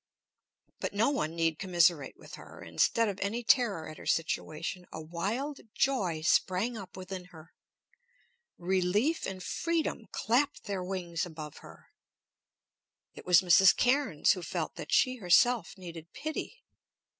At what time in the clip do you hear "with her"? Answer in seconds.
2.17-2.63